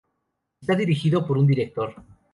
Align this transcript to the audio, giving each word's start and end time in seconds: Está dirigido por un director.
Está 0.61 0.73
dirigido 0.73 1.27
por 1.27 1.37
un 1.37 1.45
director. 1.45 1.93